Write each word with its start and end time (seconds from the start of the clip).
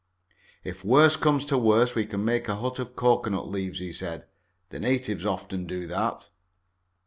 "If 0.63 0.83
worst 0.83 1.21
comes 1.21 1.45
to 1.45 1.59
worst 1.59 1.95
we 1.95 2.07
can 2.07 2.25
make 2.25 2.47
a 2.49 2.55
hut 2.55 2.79
of 2.79 2.95
cocoanut 2.95 3.49
leaves," 3.51 3.77
he 3.77 3.93
said. 3.93 4.25
"The 4.69 4.79
natives 4.79 5.27
often 5.27 5.67
do 5.67 5.85
that." 5.85 6.27